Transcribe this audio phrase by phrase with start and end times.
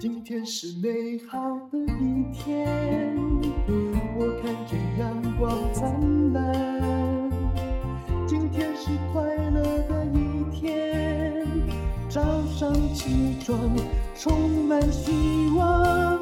[0.00, 1.38] 今天是美好
[1.70, 2.66] 的一天，
[4.18, 7.30] 我看见阳光灿烂。
[8.26, 11.46] 今天是快乐的一天，
[12.08, 13.56] 早上起床
[14.16, 15.12] 充满希
[15.56, 16.18] 望。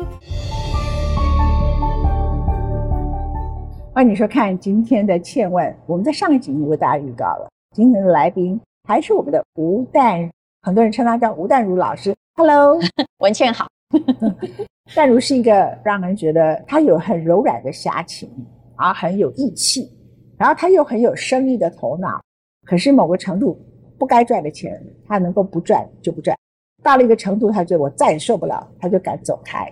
[3.94, 10.30] 欢迎收看今天的《倩问》，我们在上一集已经为大家预告了，今天的来宾还是我们的吴淡，
[10.62, 12.14] 很多人称他叫吴淡如老师。
[12.36, 12.78] Hello，
[13.18, 13.66] 文倩好。
[14.94, 18.30] 淡如是一个让人觉得他有很柔软的侠情，
[18.76, 19.90] 啊，很有义气，
[20.38, 22.22] 然后他又很有生意的头脑。
[22.64, 23.58] 可是某个程度
[23.98, 26.36] 不该赚的钱，他能够不赚就不赚。
[26.80, 29.68] 到了一个程度，他觉得我再也受不了，他就敢走开。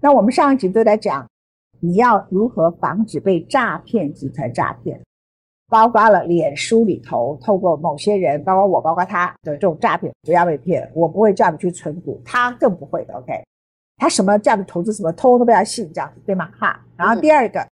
[0.00, 1.26] 那我们上一集都在讲。
[1.80, 4.98] 你要如何防止被诈骗集团诈骗？
[5.74, 10.88] 包括了脸书里头透过某些人，包括我，包括他的这种诈骗，不要被骗。
[10.94, 13.14] 我不会叫你去存股，他更不会的。
[13.14, 13.42] OK，
[13.96, 16.48] 他什么叫你投资什么，通都不要信，这样子对吗？
[16.56, 16.80] 哈。
[16.96, 17.68] 然后第二个、嗯、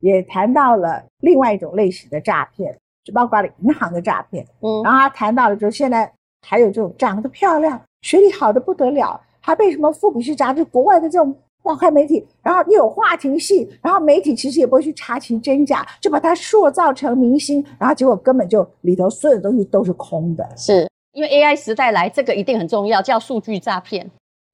[0.00, 4.44] 也谈到了另外一种类型的诈骗，就包括了银行的诈骗。
[4.60, 6.12] 嗯，然后他谈到了，就现在
[6.46, 11.34] 还有这种长得漂亮、学历好的不得了，还被什么富比士杂志国外的这种。
[11.66, 20.48] 报刊媒体，然后又有话题性，然后媒体其实也不会去查其真假，就把它塑造成明星，然后结果根本就里头所有的东西都是空的。
[20.56, 24.08] 是因为 AI 时代来，这个一定很重要，叫数据诈骗。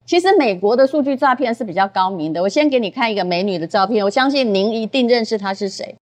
[0.05, 2.41] 其实美国的数据诈骗是比较高明的。
[2.41, 5.95] 我先给你看一个美女的照片，我相信您一定认识她是谁。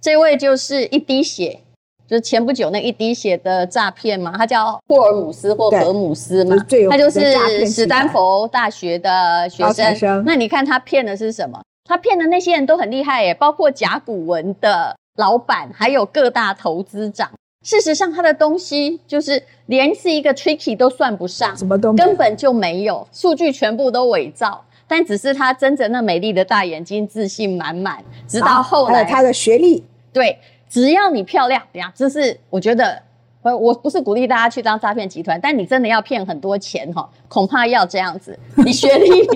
[0.00, 1.60] 这位就是一滴血。
[2.08, 6.56] 就是前不久那一滴血的诈骗嘛，他叫霍尔姆斯或荷姆斯嘛，
[6.88, 10.22] 他就是史丹佛大学的学生。
[10.24, 11.60] 那你看他骗的是什么？
[11.84, 17.30] 他骗的那些人都很厉害耶，包括甲骨文的老板，还有各大投资长。
[17.64, 24.64] 事实上，他的东西就是连是一个 tricky 都算不上，什么都根本就没有，数据全部都伪造。
[24.86, 28.04] 但只是他睁着那美丽的大眼睛，自信满满。
[28.28, 30.38] 直到后来，他的学历对。
[30.68, 33.00] 只要你漂亮，等下，这是我觉得，
[33.42, 38.38] 我我不是鼓励大家去当诈骗集团，但你真的要骗很多钱哈，恐怕要这样子。
[38.56, 39.28] 你学历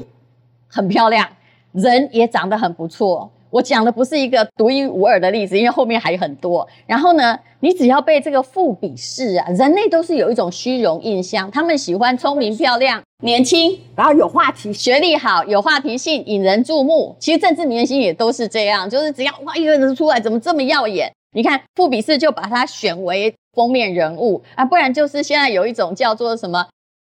[0.68, 1.28] 很漂亮，
[1.72, 3.30] 人也长得很不错。
[3.50, 6.64] 我讲的不是一个独一无二的例子，因为后面还有很多。
[6.86, 17.16] 然后呢，你只要被这个富比士啊，人类都是有一种虚荣印象，他们喜欢聪明漂亮、年轻，然后有话题，学历好，有话题性，引人注目。
[17.18, 21.12] 其实政治明星也都是这样，就是只要哇一个人出来，怎么这么耀眼？
[21.32, 26.66] 你看富比士就把他选为封面人物啊，不然就是现在有一种叫做什么，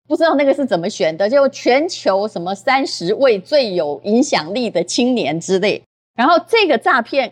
[0.07, 5.81] 不知道那个是怎么选的，就全球什么三十位最有影响力的青年之类。
[6.15, 7.31] 然后这个诈骗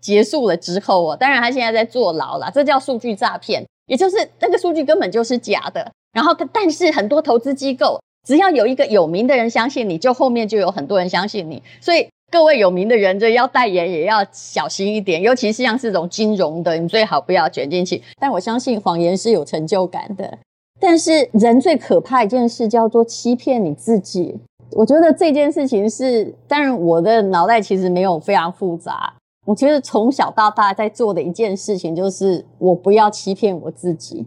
[0.00, 5.92] 结束了之后哦，当然他现在在坐牢了，这叫数据诈骗，也就是那个数据根本就是假的。
[6.12, 12.08] 然后但是很多投资机构只要有一个有名的人相信你，就后面就有很多人相信你，所以。
[12.30, 18.00] 各位有名的人，这要代言也要小心一点，尤其是像这种金融的，你最好不要卷进去。
[18.20, 20.38] 但我相信谎言是有成就感的。
[20.78, 24.38] 但是人最可怕一件事叫做欺骗你自己。
[24.72, 29.12] 我觉得这件事情是，当然我的脑袋其实没有非常复杂。
[29.46, 34.24] 我觉得从小到大在做的一件事情就是，我不要欺骗我自己，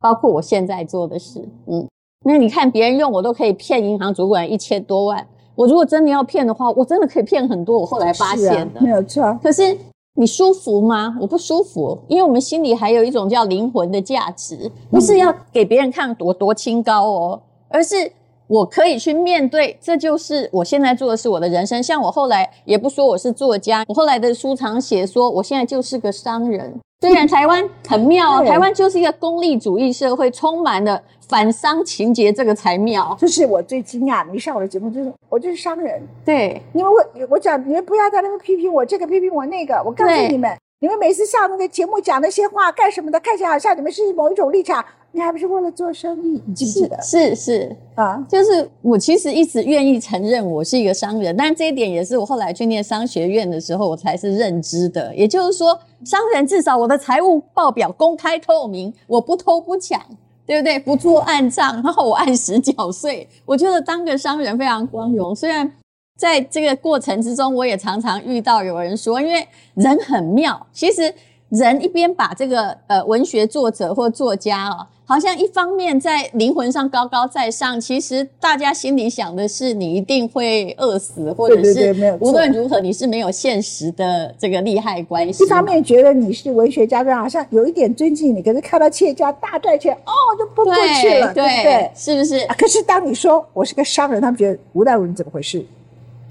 [0.00, 1.46] 包括我现在做的事。
[1.66, 1.86] 嗯，
[2.24, 5.26] 那你看别人用我都可以骗银行主管一千多万。
[5.54, 7.78] 我如果真的要骗的话，我真的可以骗很多。
[7.78, 9.38] 我后来发现的，没有错。
[9.42, 9.76] 可是
[10.14, 11.16] 你舒服吗？
[11.20, 18.10] 我不舒服，因为我们心里还有一种叫灵魂的价值，不是要给别人看多多清高哦，而是
[18.46, 19.78] 我可以去面对。
[19.80, 21.82] 这就是我现在做的是我的人生。
[21.82, 26.78] 像我后来也不说我是作家，我后来的书常写说，我现在就是个商人。
[27.00, 31.02] 虽然 台湾很妙，台湾就是一个功利主义社会，充满了。
[31.32, 33.16] 反商情节，这个才妙。
[33.18, 35.98] 就是我最惊讶，你上我的节目，就是我就是商人。
[36.22, 39.82] 对，因为我我讲，你们不要在那边批评我这个批评我那个。
[39.82, 43.18] 我告诉你们，你们每次上那个节目讲那些话干什么的？
[43.20, 46.42] 看起来好像你们是某一种立场，你还不是为了做生意？
[46.46, 47.00] 你记不记得？
[47.00, 55.14] 是是啊，就是我其实一直愿意承认我是一个商人，但这一点也是我后来去念商学院的时候我才是认知的。
[55.16, 59.98] 也就是说，商人至少我的财务报表公开透明，我不偷不抢。
[60.46, 60.78] 对不对？
[60.78, 63.28] 不做暗账，然后我按时缴税。
[63.44, 65.34] 我觉得当个商人非常光荣。
[65.34, 65.70] 虽然
[66.18, 70.66] 在这个过程之中，我也常常遇到有人说，因为人很妙。
[70.72, 71.12] 其实
[71.52, 85.44] 人一边把这个呃文学作者或作家哦，好像一方面在灵魂上高高在上，其实大家心里想的是你一定会饿死，或者是无论如何你是没有现实的这个利害关系。
[85.44, 91.90] 一方面觉得你是文学家，就好像有一点尊敬你，可是看到企业家大赚钱，哦，就奔过去了，对，对不对？
[91.94, 92.36] 是不是？
[92.46, 95.62] 啊，可是当你说我是个商人，他们觉得吴淡如你怎么回事？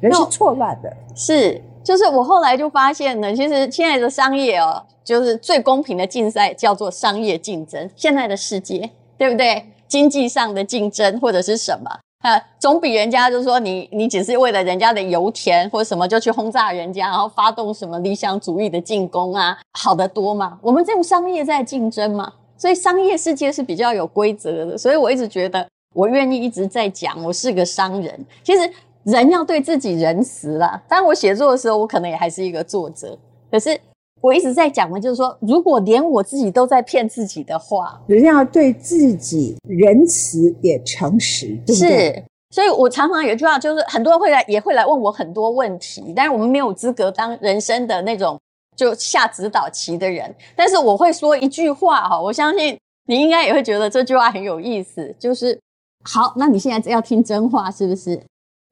[0.02, 1.62] 人是错乱的，是。
[1.84, 7.90] 就是我后来就发现呢，其实现在的商业哦，就是最公平的竞赛叫做商业竞争。
[7.96, 8.88] 现在的世界，
[9.18, 9.66] 对不对？
[9.88, 11.90] 经济上的竞争或者是什么
[12.20, 20.60] 啊，总比人家就是说你你只是为了人家的油田或者什么就去轰炸人家，然后发动什么理想主义的进攻啊，好得多嘛。
[20.62, 24.78] 我们这种商业在竞争嘛，所以商业世界是比较有规则的。
[24.78, 28.24] 所以我一直觉得，我愿意一直在讲，我是个商人。
[28.44, 28.72] 其实。
[29.04, 30.82] 人要对自己仁慈啦。
[30.88, 33.18] 当然，我写作的时候，我可能也还是一个作者。
[33.52, 33.80] 可是
[34.22, 42.14] 我一直在讲的，就是说，如果连我自己都在骗自己的话，人要对自己仁慈也诚实，对不对？
[42.14, 42.24] 是。
[42.54, 46.14] 所以我常常有一句话，就是很多人会来，也会来问我很多问题。
[46.14, 48.38] 但是我们没有资格当人生的那种
[48.76, 50.36] 就下指导棋的人。
[50.54, 52.78] 但是我会说一句话哈，我相信
[53.08, 55.58] 你应该也会觉得这句话很有意思，就是
[56.04, 58.22] 好，那你现在要听真话，是不是？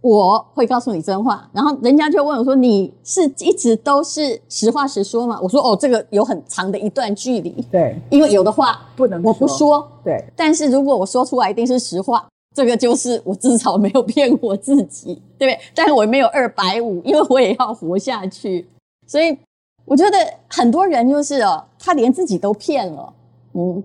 [0.01, 9.86] 我会告诉你真话，然后人家就问我说：“你是一直都是实话实说吗？”我说：“哦，这个有很长的一段距离。”对，因为有的话不能我不说。
[10.01, 12.25] 对，但是如果我说出来一定是实话，
[12.56, 15.60] 这个就是我至少没有骗我自己，对不对？
[15.75, 18.66] 但是我没有二百五，因为我也要活下去。
[19.06, 19.38] 所以
[19.84, 20.18] 我觉得
[20.48, 23.13] 很多人就是哦，他连自己都骗了。
[23.52, 23.84] 嗯，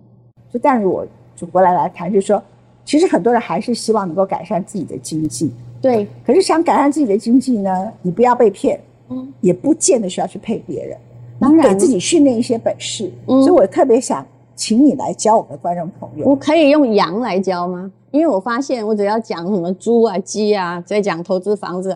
[0.52, 2.40] 就但是我就回来来谈，就是说，
[2.84, 5.50] 其实很多人还是希望能够改善自己的经济。
[5.84, 10.98] 对，可是想改善自己的经济呢，你不要被骗，嗯，也不见得需要去配别人，
[11.38, 13.12] 当然给自己训练一些本事。
[13.28, 14.26] 嗯，所以我特别想
[14.56, 16.24] 请你来教我们的观众朋友。
[16.24, 17.92] 我可以用羊来教吗？
[18.12, 21.94] 因为我发现我只要讲什么猪啊、鸡啊，再讲投资房子，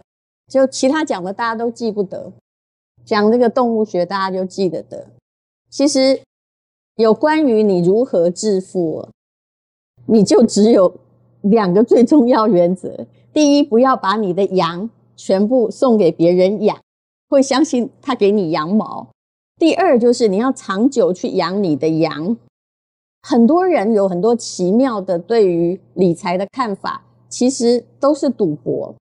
[0.52, 2.30] 就其他讲的大家都记不得，
[3.06, 5.06] 讲这个动物学大家就记得得。
[5.70, 6.20] 其实
[6.96, 9.08] 有关于你如何致富，
[10.04, 10.94] 你就只有
[11.40, 13.06] 两个最重要原则。
[13.32, 16.76] 第一，不要把你的羊全部送给别人养，
[17.28, 19.06] 会相信他给你羊毛。
[19.58, 22.36] 第二，就是你要长久去养你的羊。
[23.22, 28.94] 很多人有很多奇妙的对于理财的看法，其实都是赌博，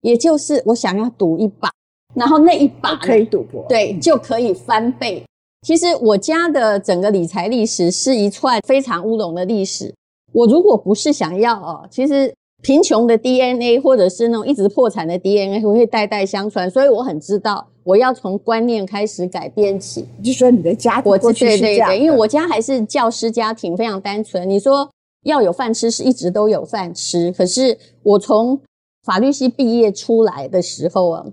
[0.00, 1.70] 也就是我想要赌一把，
[2.14, 5.22] 然后那一把可以赌博，对，就可以翻倍。
[5.62, 9.94] 其实我家的整个理财历史是一串非常乌龙的历史。
[10.32, 12.34] 我如果不是想要哦，其实。
[12.64, 20.08] 贫穷的 DNA，或者是那种一直破产的 DNA，会会代代相传，所以我很知道我要从观念开始改变起。
[20.24, 24.48] 就说你的家庭过去是这样，对对对，因为我家还是教师家庭，非常单纯。
[24.48, 24.88] 你说
[25.24, 27.30] 要有饭吃，是一直都有饭吃。
[27.32, 28.58] 可是我从
[29.04, 31.26] 法律系毕业出来的时候啊，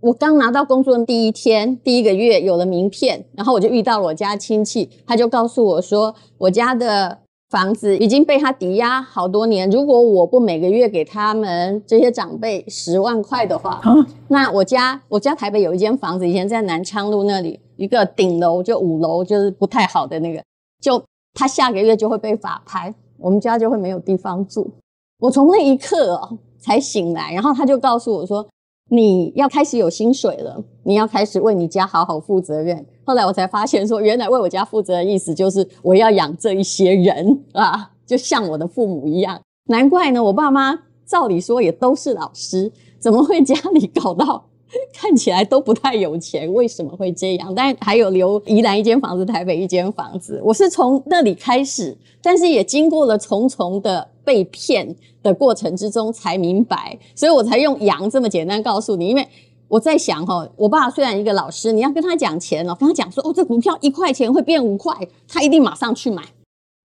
[0.00, 7.18] 我刚拿到工作的第一天，第一个月有了名片，然后我就遇到了我家亲戚，他就告诉我说，我家的。
[7.50, 13.92] 房子已经被他抵押好多年，如果我不每个月给他们这些长辈十万块的话，啊、
[14.28, 20.40] 那我家我家台北有一间房子，以前在南昌路那里一个顶楼就五楼，就是不太好的那个，
[20.80, 21.02] 就
[21.34, 24.70] 他下个月就会被法拍，我们家就会没有地方住。
[25.18, 28.46] 我从那一刻哦才醒来，然后他就告诉我说。
[28.92, 32.84] 你要开始有薪水了，你要开始为你家好好负责任。
[33.04, 39.40] 后来我才发现，说原来为我家负责的意思就是我要养这一些人啊，就像我的父母一样。
[39.68, 40.76] 难怪呢，我爸妈
[41.06, 44.44] 照理说也都是老师，怎么会家里搞到
[44.92, 46.52] 看起来都不太有钱？
[46.52, 47.54] 为什么会这样？
[47.54, 54.94] 但还有留宜兰一间房子，台北一间房子，我是从那里开始，但是也经过了重重的被骗
[55.24, 59.08] 的过程之中才明白，所以我才用羊这么简单告诉你。
[59.08, 59.28] 因为
[59.66, 64.96] 我在想哈，我爸虽然一个老师，你要跟他讲钱哦，跟他讲说哦，这股票一块钱会变五块，
[65.26, 66.22] 他一定马上去买。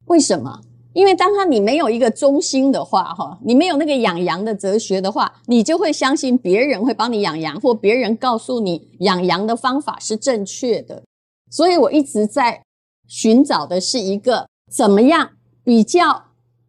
[0.07, 0.59] 为什么？
[0.93, 11.03] 因为当他你没有一个中心的话哈，你没有那个养羊的哲学的话，你就会相信别人会帮你养羊，或别人告诉你养羊的方法是正确的。
[11.51, 12.63] 所以我一直在
[13.07, 15.29] 寻找的是一个怎么样
[15.63, 16.24] 比较。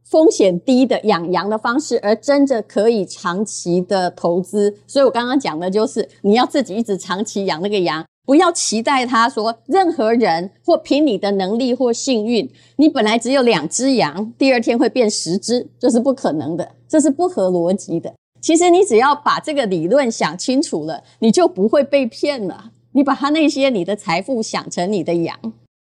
[0.08, 4.74] 风险低的养羊的方式，而真的可以长期的投资。
[4.86, 18.14] 所以我刚刚讲的就是，你要自己一直长期养那个羊，不要期待他说任何人或凭你的能力或幸运，你本来只有两只羊，第二天会变十只，这是不可能的，这是不合逻辑的。
[18.40, 22.70] 其实你只要把这个理论想清楚了，你就不会被骗了。
[22.92, 25.36] 你把他那些你的财富想成你的羊。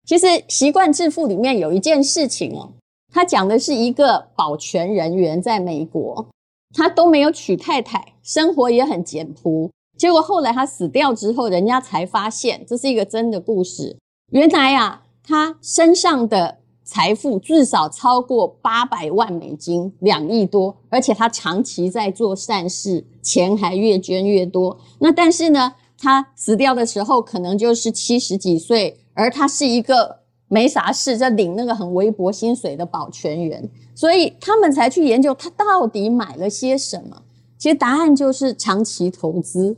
[0.06, 2.70] 其实《习惯致富》里面有一件事情哦，
[3.12, 6.26] 他讲的是一个保全人员在美国，
[6.74, 9.70] 他都没有娶太太，生活也很简朴。
[9.98, 13.98] 结果后来他死掉之后，人家才发现这是一个真的故事。
[14.32, 24.80] 原来啊，他身上的财富至少超过八百万美金，两亿多，而且他长期在做善事，钱还越捐越多。
[25.00, 28.98] 那但是呢，他死掉的时候可能就是七十几岁。
[29.14, 30.21] 而他是一个
[30.54, 37.24] 没啥事，在领那个很微薄薪水的保全员，所以他们才去研究他到底买了些什么。
[37.58, 39.78] 其实答案就是长期投资，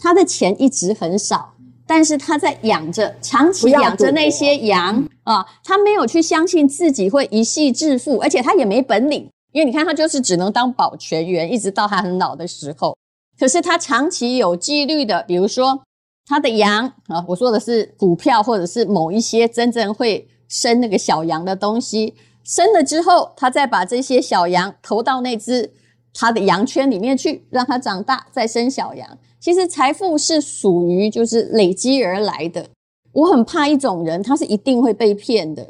[0.00, 1.52] 他的钱一直很少，
[1.86, 12.96] 但是他在养着，长期养着那些羊啊，他没有去相信自己会一夕致富，而且他也没本领，因为你看他就是只能当保全员，一直到他很老的时候。
[13.38, 15.82] 可是他长期有纪律的，比如说。
[16.26, 22.14] 他的羊啊，我说的是股票或者是某一些真正会生那个小羊的东西，
[22.44, 25.70] 生了之后，他再把这些小羊投到那只
[26.12, 29.18] 他的羊圈里面去，让它长大，再生小羊。
[29.40, 32.66] 其实财富是属于就是累积而来的。
[33.12, 35.68] 我很怕一种人，他是一定会被骗的。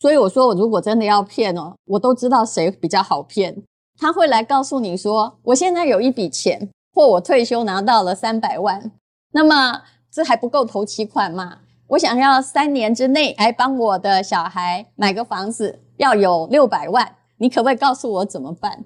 [0.00, 3.62] 所以我说，我如果真的要骗哦，我都知道谁比较好骗。
[4.00, 8.90] 他会来告诉你说，我现在有一笔钱，或我退休拿到了三百万。
[9.34, 9.80] 那么
[10.12, 11.60] 这还不够头期款嘛？
[11.88, 18.84] 我想要三年之内来帮我的小孩买个房子，要有六百万，你可不可以告诉我怎么办？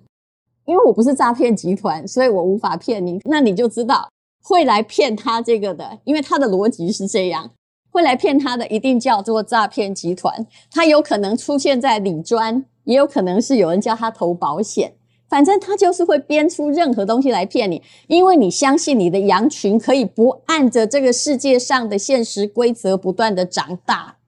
[0.66, 3.20] 因为我不是诈骗集团，所以我无法骗你。
[3.24, 4.08] 那你就知道
[4.44, 7.50] 会来骗他这个的，因为他的逻辑是这样，
[7.90, 10.46] 会来骗他的一定叫做诈骗集团。
[10.70, 14.94] 他有可能出现在理专，也有可能是有人叫他投保险。
[15.28, 24.18] 反正他就是会编出任何东西来骗你，因为你相信你的羊群可以不按着这个世界上的现实规则不断的长大。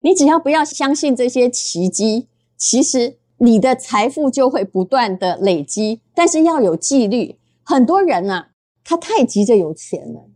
[0.00, 7.38] 你只要不要相信这些奇迹，其实你的财富就会不断的累积，但是要有纪律。
[7.62, 8.50] 很多人啊，
[8.84, 10.30] 他太急着有钱了。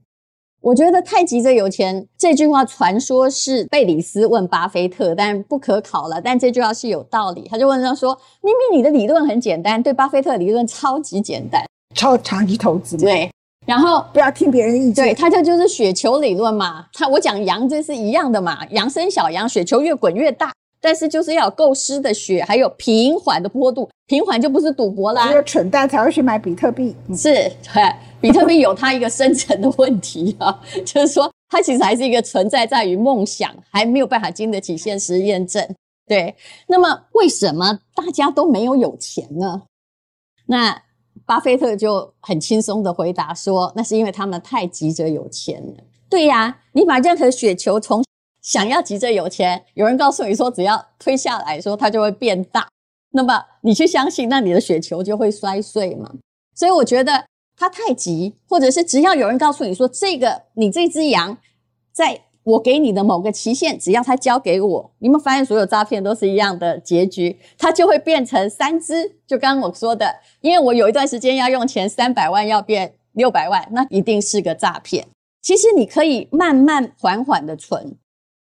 [0.60, 6.20] 我觉得太急着有钱这句话，传说是贝里斯问巴菲特，但不可考了。
[6.20, 13.30] 但这句话是有道理，他就问他说：“明明你的理论很简单，对巴菲特理论超级简单，超长期投资。”对，
[13.66, 15.04] 然后不要听别人意见。
[15.04, 16.86] 对，他这就是雪球理论嘛。
[16.92, 20.52] 他我讲羊这是一样的嘛，羊生小羊，雪球越滚越大。
[20.80, 25.28] 但是就是要有够湿的雪，还有平缓的坡度，平缓就不是赌博啦。
[25.28, 26.96] 只有蠢蛋才会去买比特币。
[27.14, 27.32] 是，
[27.72, 35.64] 对，比特币有它一个深层的问题啊， 就是说它其实还是一个存在在于梦想，还没有办法经得起现实验证。
[36.06, 36.34] 对，
[36.66, 39.62] 那么为什么大家都没有有钱呢？
[40.46, 40.82] 那
[41.26, 45.84] 巴菲特就很轻松的回答说，那是因为他们太急着有钱了。
[46.08, 48.02] 对呀，你把任何雪球从
[48.40, 52.66] 想要急着有钱，有人告诉你说，只要推下来说它就会变大，
[53.10, 56.10] 那么你去相信，那你的雪球就会摔碎嘛。
[56.54, 57.24] 所以我觉得
[57.56, 61.38] 他太急，或者是只要有人告诉你说，这个你这只羊，
[61.92, 69.16] 在我给你的某个期限，只要他交给我，你们发现所有诈骗都是一样的结局，它就会变成三只。
[69.26, 75.06] 就刚刚我说的，因为我有一段时间要用钱三百万要变六百万，那一定是个诈骗。
[75.42, 77.96] 其实你可以慢慢缓缓的存。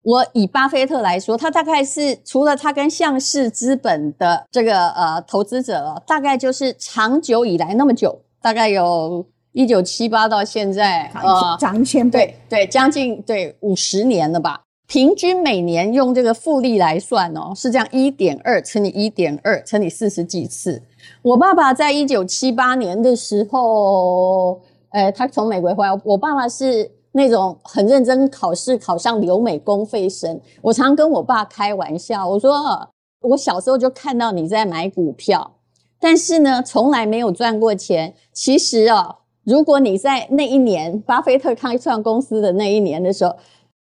[0.03, 14.61] 我以巴菲特来说，他大概是除了他跟橡实资本的这个呃投资者，大概就是长久以来那么久，大概有一九七八到现在，呃，涨一千倍，对对，将近对五十年了吧。
[14.89, 20.83] 平均每年用这个复利来算哦，是这样一点二乘以一点二乘以四十几次。
[21.23, 26.91] 我爸爸在一九七八年的时候，呃，他从美国回来，我爸爸是。
[27.13, 32.89] 那种很认真考试考上留美公费生，我常跟我爸开玩笑，我说
[33.21, 35.53] 我小时候就看到你在买股票，
[36.01, 38.15] 但是呢，从来没有赚过钱。
[38.33, 43.37] 其实哦，如果你在那一年巴菲特开创公司的那一年的时候，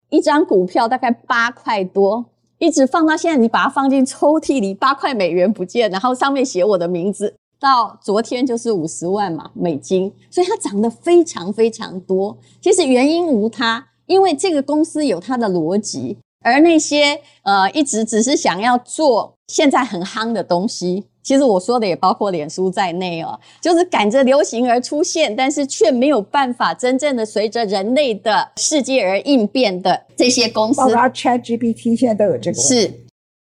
[0.09, 2.25] 一张股票大概八块多，
[2.57, 7.35] 一直放到现在，你把它放进抽屉里，八块美元不见，然后上面写我的名字。
[7.63, 12.37] 到昨天就是五十万嘛美金，所以它涨得非常非常多。
[12.61, 30.81] 其实原因无他，因为这个公司有它的逻辑，而那些呃一直只是想要做现在很夯的东西，其实我说的也包括脸书在内哦，就是赶着流行而出现，但是却没有办法真正的随着人类的世界而应变的这些公司。
[30.81, 32.93] 包括 ChatGPT 现在都有这个问题，是，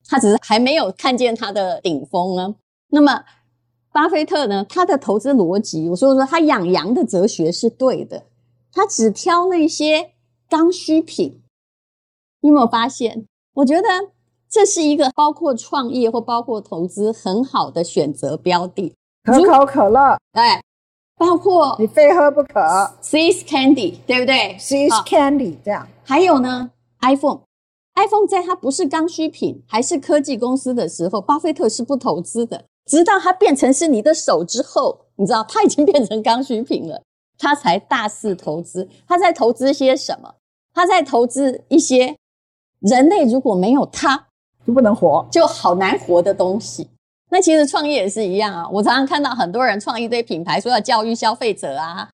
[0.08, 2.54] 它只是还没有看见它的顶峰呢。
[2.92, 3.24] 那么。
[3.94, 8.24] 巴菲特呢，他的投资逻辑，我说说他养羊的哲学是对的，
[8.72, 10.12] 他只挑那些
[10.50, 11.42] 刚需品。
[12.42, 13.88] 你有没有发现，我觉得
[14.50, 18.96] 这是一个包括创业或包括投资很好的选择标的。
[19.24, 20.42] 可口可乐，对，
[21.18, 22.60] 包括你非喝不可。
[23.02, 25.88] See's Candy，对不对？See's Candy 这样。
[26.04, 26.72] 还有呢
[27.02, 32.66] ，iPhone，iPhone 在它不是刚需品，还是科技公司的时候，巴菲特是不投资的。
[32.86, 37.02] 直到它变成是你的手之后，你知道它已经变成刚需品了，
[37.38, 38.88] 他才大肆投资。
[39.08, 40.36] 他在投资些什么？
[40.74, 42.16] 他在投资一些
[42.80, 44.28] 人类如果没有它
[44.66, 46.90] 就不能活，就好难活的东西。
[47.30, 48.68] 那其实创业也是一样啊。
[48.72, 52.10] 我常常看到很多人创一堆品牌，说要教育消费者啊，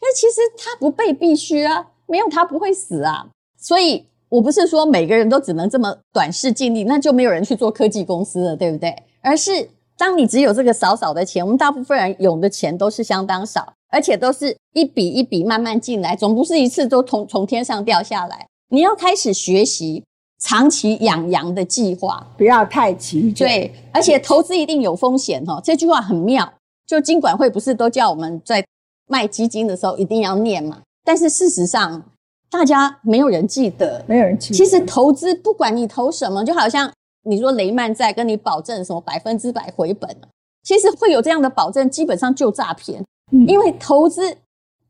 [0.00, 3.26] 那其实它不被必须啊，没有它不会死啊。
[3.58, 8.94] 所以我不是说每个人都只能这么短视尽力，那就没有人去做科技公司了，对不对？
[9.22, 13.72] 而是当你只有这个少少的钱，我们大部分人有的钱都是相当少。
[13.90, 18.44] 而且都是一笔一笔慢慢进来，总不是一次都从从天上掉下来。
[18.70, 20.02] 你要开始学习
[20.40, 23.30] 长期养羊的计划，不要太急。
[23.30, 25.60] 对，而且投资一定有风险哦。
[25.62, 26.52] 这句话很妙，
[26.84, 28.66] 就金管会不是都叫我们在
[29.06, 30.80] 卖基金的时候一定要念嘛？
[31.04, 32.02] 但是事实上，
[32.50, 34.56] 大家没有人记得，没有人记得。
[34.56, 36.92] 其实投资不管你投什么，就好像
[37.24, 40.16] 你说雷曼在跟你保证什么百分之百回本，
[40.62, 43.02] 其实会有这样的保证，基本上就诈骗。
[43.48, 44.36] 因为投资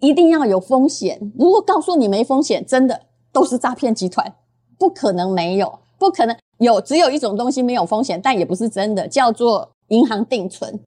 [0.01, 3.01] 一定要有风险，如果告诉你没风险，真的
[3.33, 4.35] 都是诈骗集团，
[4.79, 10.81] 不可能没有，不可能有，只有一种东西没有风险，但也不是真的，叫做银行定存。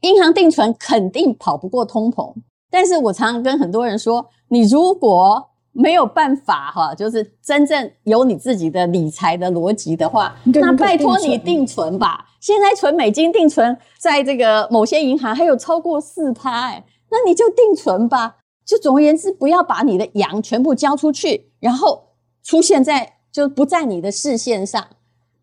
[0.00, 2.34] 银行定存肯定跑不过通膨，
[2.70, 12.26] 但是我常常跟很多人说，你如果没有办法哈，就是真正有你自己的理财的逻辑的话，那拜托你定存吧。
[12.40, 18.38] 现在存美金定存，在这个某些银行还有超过四趴，哎，那你就定存吧。
[18.64, 24.86] 就总而言之，不要把你的羊全部交出去，然后出现在就不在你的视线上。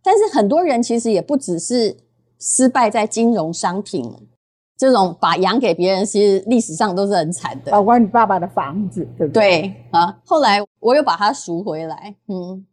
[0.01, 1.97] 但是很多人其实也不只是
[2.39, 4.27] 失败在金融商品，
[4.77, 7.71] 这种把羊给别人，其实历史上都是很惨的。
[7.71, 9.61] 包括你爸爸的房子，对不对？
[9.61, 12.65] 对啊，后来我又把它赎回来，嗯。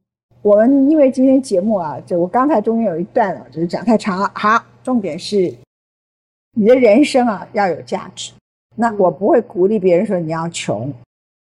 [0.43, 4.31] 我们因为今天节目啊，就我刚才中间有一段啊，就是讲太长了。
[4.35, 5.51] 好，重点是
[6.53, 8.31] 你的人生啊要有价值。
[8.77, 10.93] 那我不会鼓励别人说你要穷，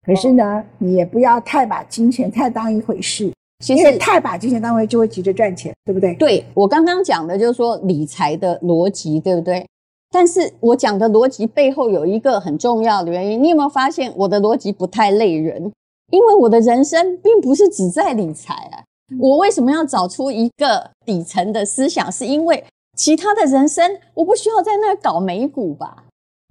[0.05, 3.31] 可是呢，你也不要太把金钱太当一回事。
[3.63, 6.13] 其实太把金钱当回事就会急着赚钱，对不对？
[6.15, 9.65] 对，我刚刚讲的就是说理财的逻辑，对不对？
[10.11, 15.71] 但是我讲的逻辑背后有一个很重要的原因，你有没有发现我的逻辑不太累人？
[16.11, 18.83] 因为我的人生并不是只在理财啊。
[19.19, 22.11] 我为什么要找出一个底层的思想？
[22.11, 22.63] 是因为
[22.95, 26.05] 其他的人生我不需要在那搞美股吧，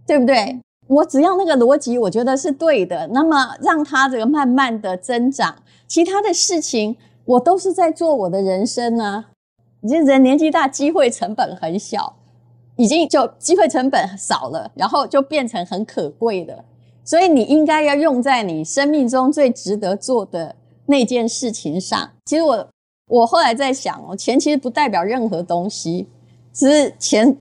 [0.07, 0.61] 对不对？
[0.87, 3.09] 我只要那个逻辑，我觉得是对的。
[3.09, 9.27] 那么让它这个慢慢的增长，其他的事情我都是在做我的人生啊。
[9.81, 12.17] 你这人年纪大，机会成本很小，
[12.79, 16.65] 已经就机会成本少了，然后就变成很可贵的。
[17.05, 20.57] 所以你应该要用在你生命中最值得做的。
[20.91, 22.67] 那件事情上，其实我
[23.09, 26.09] 我后来在想哦，钱其实不代表任何东西，
[26.51, 27.37] 只是钱，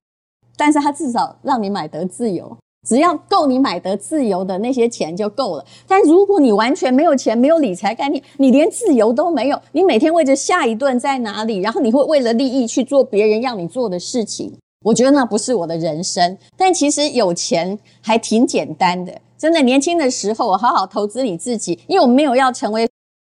[0.57, 5.65] 但是它至少让你买得自由，只要够你买得自由的那些钱就够了。
[5.87, 14.53] 但如果你完全没有钱，没有理财概念，你连自由都没有，你每天为着下一顿在哪里，然后你会为了利益去做别人要你做的事情，
[14.87, 16.37] 我觉得那不是我的人生。
[16.55, 22.87] 但其实有钱还挺简单的，真的，年轻的时候我好好投资你自己，因为我没有要成为。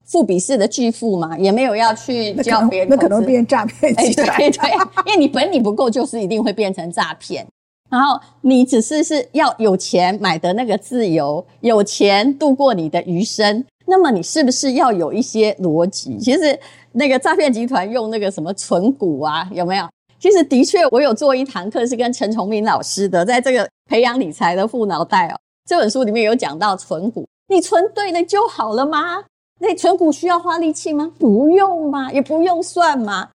[0.09, 4.37] 富比士的巨富嘛，也没有要去教别人，那可能变诈骗集团。
[4.37, 4.71] 对对，
[5.05, 7.45] 因为你本领不够，就是一定会变成诈骗。
[7.89, 13.65] 然后你只是是要有钱买的那个自由，有钱度过你的余生。
[13.85, 16.17] 那么你是不是要有一些逻辑？
[16.19, 16.57] 其实
[16.93, 19.85] 那个诈骗集团用那个什么存股啊，有没有？
[20.19, 29.23] 其实的确，我有做一堂课是跟陈崇明老师的，在这个培养理财的富脑袋哦这本书里面有讲到存股，你存对了就好了吗？
[29.59, 31.11] 那存股需要花力气吗？
[31.19, 33.29] 不用嘛，也不用算嘛。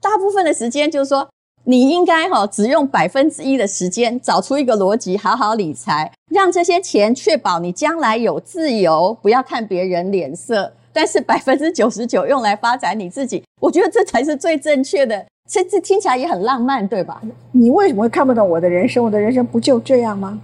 [0.00, 1.28] 大部分的时间就是说，
[1.64, 10.72] 你应该哈只用百分之一的时间找出一个逻辑，好好理财，让这些钱确保你将来有自由，不要看别人脸色。
[10.92, 15.24] 但是百分之九十九用来发展你自己，我觉得这才是最正确的。
[15.48, 17.20] 甚至听起来也很浪漫，对吧？
[17.52, 19.04] 你为什么会看不懂我的人生？
[19.04, 20.40] 我的人生不就这样吗？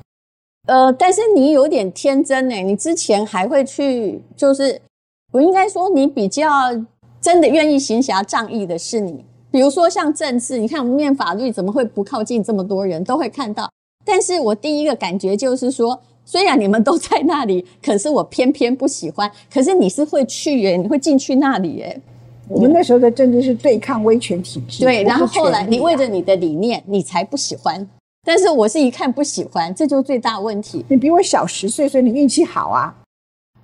[0.67, 4.81] 呃，但是你有点天真诶，你之前还会去就是。
[5.33, 6.49] 我应该说，你比较
[7.21, 9.25] 真的愿意行侠仗义的是你。
[9.51, 13.69] 比如说像政治，你看我们念法律，怎么会不靠近这么多人都会看到？
[14.05, 19.29] 但是我第一个感觉就是说，虽然你们都在那里，可是我偏偏不喜欢。
[19.53, 22.01] 可是你是会去耶，你会进去那里耶。
[22.49, 24.85] 我们那时候的政治是对抗威权体制。
[24.85, 27.87] 对，然后后来你为着你的理念，你才不喜欢。
[28.27, 30.85] 但是我是一看不喜欢，这就是最大问题。
[30.89, 32.95] 你比我小十岁，所以你运气好啊。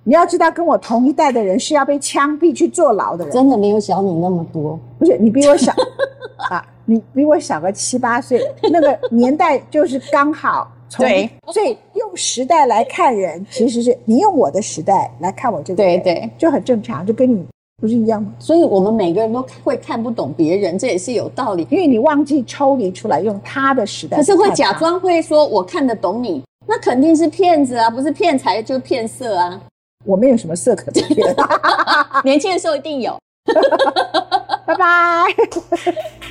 [0.03, 3.33] 你要知道，跟我同一代的人是要被枪毙去坐牢的人。
[3.33, 5.71] 真的没有小你那么多，不是你比我小
[6.49, 8.41] 啊，你比我小个七八岁，
[8.71, 10.71] 那个年代就是刚好。
[10.97, 17.45] 对，所以用时代来看人，其实是你用我的时代来看我这个人，对对，就很正常，就跟你
[17.81, 18.31] 不是一样吗？
[18.37, 24.15] 所以我们每个人都会看不懂别人，这也是有道理，因为你忘记抽离出来用他的时代。
[24.17, 29.59] 可是会假装会说我看得懂你，那肯定是骗子啊，不是骗财就骗色啊。
[30.05, 31.35] 我没有什么色可骗，
[32.23, 33.17] 年轻的时候一定有。
[34.65, 35.25] 拜拜。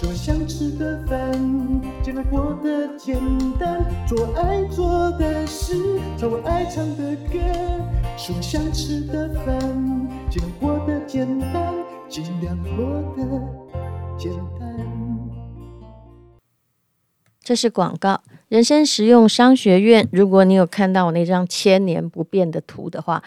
[0.00, 1.30] 吃我想吃的饭，
[2.02, 3.18] 尽量过得简
[3.58, 7.38] 单，做爱做的事，唱我爱唱的歌。
[8.16, 9.60] 吃我想吃的饭，
[10.30, 11.74] 尽量过得简单，
[12.08, 13.22] 尽量过得
[14.18, 14.74] 简单。
[17.42, 20.08] 这是广告，人生实用商学院。
[20.10, 23.22] 如果你有看到我那张千年不变的图的话，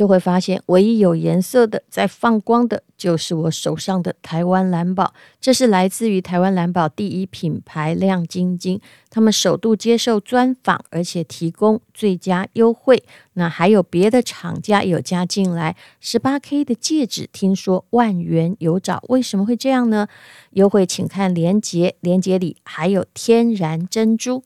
[0.00, 5.12] 就会发现，唯一有颜色的、在放光的，就是我手上的台湾蓝宝。
[5.38, 13.04] 这是来自于台湾蓝宝第一品牌亮晶晶，他们首度接受专访，而且提供最佳优惠。
[13.34, 20.08] 那还有别的厂家有加进来，十八 K 的戒指，听说万元有找，为什么会这样呢？
[20.52, 24.44] 优惠请看链接，链接里还有天然珍珠。